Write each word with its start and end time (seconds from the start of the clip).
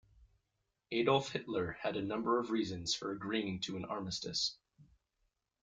Adolf 0.91 1.29
Hitler 1.29 1.73
had 1.79 1.95
a 1.95 2.01
number 2.01 2.39
of 2.39 2.49
reasons 2.49 2.95
for 2.95 3.11
agreeing 3.11 3.59
to 3.59 3.77
an 3.77 3.85
armistice. 3.85 4.57